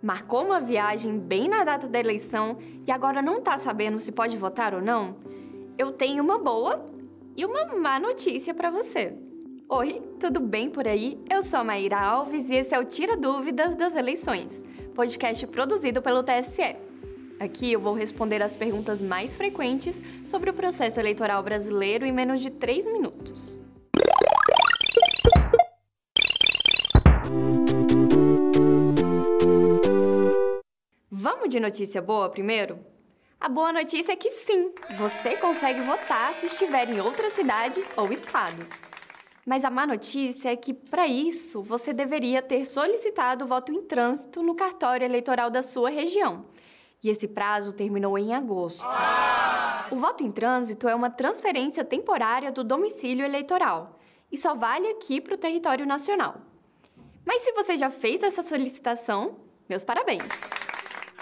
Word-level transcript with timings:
Marcou 0.00 0.44
uma 0.44 0.60
viagem 0.60 1.18
bem 1.18 1.48
na 1.48 1.64
data 1.64 1.88
da 1.88 1.98
eleição 1.98 2.58
e 2.86 2.92
agora 2.92 3.20
não 3.20 3.40
tá 3.40 3.58
sabendo 3.58 3.98
se 3.98 4.12
pode 4.12 4.36
votar 4.36 4.72
ou 4.72 4.80
não? 4.80 5.16
Eu 5.76 5.90
tenho 5.90 6.22
uma 6.22 6.38
boa 6.38 6.86
e 7.36 7.44
uma 7.44 7.74
má 7.74 7.98
notícia 7.98 8.54
para 8.54 8.70
você. 8.70 9.12
Oi, 9.68 10.00
tudo 10.20 10.38
bem 10.38 10.70
por 10.70 10.86
aí? 10.86 11.18
Eu 11.28 11.42
sou 11.42 11.60
a 11.60 11.64
Maíra 11.64 11.98
Alves 11.98 12.48
e 12.48 12.54
esse 12.54 12.74
é 12.74 12.78
o 12.78 12.84
Tira 12.84 13.16
Dúvidas 13.16 13.74
das 13.74 13.96
Eleições, 13.96 14.64
podcast 14.94 15.44
produzido 15.48 16.00
pelo 16.00 16.22
TSE. 16.22 16.76
Aqui 17.40 17.72
eu 17.72 17.80
vou 17.80 17.92
responder 17.92 18.40
as 18.40 18.54
perguntas 18.54 19.02
mais 19.02 19.34
frequentes 19.34 20.00
sobre 20.28 20.48
o 20.48 20.54
processo 20.54 21.00
eleitoral 21.00 21.42
brasileiro 21.42 22.06
em 22.06 22.12
menos 22.12 22.40
de 22.40 22.50
3 22.50 22.86
minutos. 22.86 23.60
De 31.48 31.58
notícia 31.58 32.02
boa 32.02 32.28
primeiro? 32.28 32.78
A 33.40 33.48
boa 33.48 33.72
notícia 33.72 34.12
é 34.12 34.16
que 34.16 34.30
sim, 34.30 34.70
você 34.98 35.34
consegue 35.38 35.80
votar 35.80 36.34
se 36.34 36.44
estiver 36.44 36.90
em 36.90 37.00
outra 37.00 37.30
cidade 37.30 37.82
ou 37.96 38.12
estado. 38.12 38.66
Mas 39.46 39.64
a 39.64 39.70
má 39.70 39.86
notícia 39.86 40.52
é 40.52 40.56
que, 40.56 40.74
para 40.74 41.06
isso, 41.06 41.62
você 41.62 41.94
deveria 41.94 42.42
ter 42.42 42.66
solicitado 42.66 43.46
o 43.46 43.48
voto 43.48 43.72
em 43.72 43.80
trânsito 43.80 44.42
no 44.42 44.54
cartório 44.54 45.06
eleitoral 45.06 45.48
da 45.48 45.62
sua 45.62 45.88
região. 45.88 46.44
E 47.02 47.08
esse 47.08 47.26
prazo 47.26 47.72
terminou 47.72 48.18
em 48.18 48.34
agosto. 48.34 48.84
O 49.90 49.96
voto 49.96 50.22
em 50.22 50.30
trânsito 50.30 50.86
é 50.86 50.94
uma 50.94 51.08
transferência 51.08 51.82
temporária 51.82 52.52
do 52.52 52.62
domicílio 52.62 53.24
eleitoral 53.24 53.98
e 54.30 54.36
só 54.36 54.54
vale 54.54 54.86
aqui 54.88 55.18
para 55.18 55.34
o 55.34 55.38
território 55.38 55.86
nacional. 55.86 56.42
Mas 57.24 57.40
se 57.40 57.52
você 57.52 57.74
já 57.74 57.88
fez 57.88 58.22
essa 58.22 58.42
solicitação, 58.42 59.36
meus 59.66 59.82
parabéns! 59.82 60.57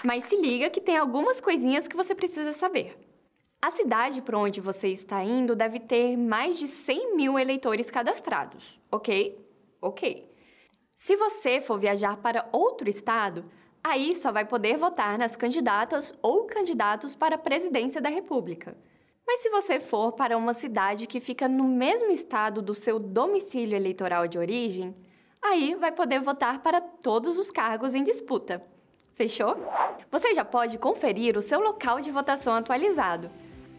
Mas 0.03 0.25
se 0.25 0.35
liga 0.35 0.69
que 0.69 0.81
tem 0.81 0.97
algumas 0.97 1.41
coisinhas 1.41 1.87
que 1.87 1.95
você 1.95 2.13
precisa 2.13 2.53
saber. 2.53 2.97
A 3.59 3.71
cidade 3.71 4.21
para 4.21 4.37
onde 4.37 4.61
você 4.61 4.89
está 4.89 5.23
indo 5.23 5.55
deve 5.55 5.79
ter 5.79 6.15
mais 6.15 6.59
de 6.59 6.67
100 6.67 7.15
mil 7.15 7.39
eleitores 7.39 7.89
cadastrados, 7.89 8.79
ok? 8.91 9.43
Ok. 9.81 10.31
Se 10.95 11.15
você 11.15 11.59
for 11.59 11.79
viajar 11.79 12.17
para 12.17 12.47
outro 12.51 12.87
estado, 12.87 13.45
aí 13.83 14.15
só 14.15 14.31
vai 14.31 14.45
poder 14.45 14.77
votar 14.77 15.17
nas 15.17 15.35
candidatas 15.35 16.13
ou 16.21 16.45
candidatos 16.45 17.15
para 17.15 17.35
a 17.35 17.39
presidência 17.39 17.99
da 17.99 18.09
República. 18.09 18.77
Mas 19.25 19.39
se 19.39 19.49
você 19.49 19.79
for 19.79 20.13
para 20.13 20.37
uma 20.37 20.53
cidade 20.53 21.07
que 21.07 21.19
fica 21.19 21.47
no 21.47 21.65
mesmo 21.65 22.11
estado 22.11 22.61
do 22.61 22.73
seu 22.73 22.99
domicílio 22.99 23.75
eleitoral 23.75 24.27
de 24.27 24.37
origem, 24.37 24.95
aí 25.41 25.75
vai 25.75 25.91
poder 25.91 26.21
votar 26.21 26.61
para 26.61 26.79
todos 26.79 27.37
os 27.37 27.51
cargos 27.51 27.93
em 27.93 28.03
disputa. 28.03 28.65
Fechou? 29.17 29.57
Você 30.11 30.35
já 30.35 30.45
pode 30.45 30.77
conferir 30.77 31.35
o 31.35 31.41
seu 31.41 31.59
local 31.59 31.99
de 31.99 32.11
votação 32.11 32.53
atualizado. 32.53 33.31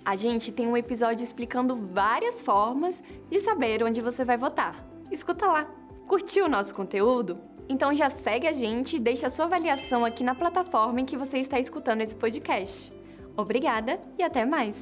A 0.04 0.16
gente 0.16 0.50
tem 0.50 0.66
um 0.66 0.76
episódio 0.76 1.22
explicando 1.22 1.76
várias 1.76 2.42
formas 2.42 3.04
de 3.30 3.38
saber 3.38 3.84
onde 3.84 4.02
você 4.02 4.24
vai 4.24 4.36
votar. 4.36 4.84
Escuta 5.12 5.46
lá. 5.46 5.64
Curtiu 6.08 6.46
o 6.46 6.48
nosso 6.48 6.74
conteúdo? 6.74 7.38
Então 7.68 7.94
já 7.94 8.10
segue 8.10 8.48
a 8.48 8.52
gente 8.52 8.96
e 8.96 9.00
deixa 9.00 9.28
a 9.28 9.30
sua 9.30 9.44
avaliação 9.44 10.04
aqui 10.04 10.24
na 10.24 10.34
plataforma 10.34 11.00
em 11.00 11.06
que 11.06 11.16
você 11.16 11.38
está 11.38 11.60
escutando 11.60 12.00
esse 12.00 12.16
podcast. 12.16 12.92
Obrigada 13.36 14.00
e 14.18 14.24
até 14.24 14.44
mais! 14.44 14.76